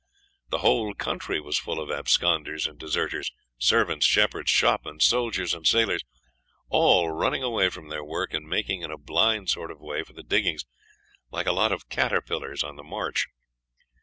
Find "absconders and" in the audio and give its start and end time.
1.91-2.79